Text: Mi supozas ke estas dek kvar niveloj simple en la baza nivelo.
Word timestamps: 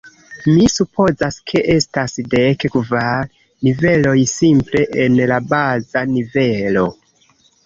Mi 0.51 0.69
supozas 0.75 1.35
ke 1.51 1.59
estas 1.73 2.17
dek 2.31 2.65
kvar 2.77 3.27
niveloj 3.69 4.15
simple 4.33 4.83
en 5.05 5.21
la 5.35 5.39
baza 5.55 6.05
nivelo. 6.17 6.89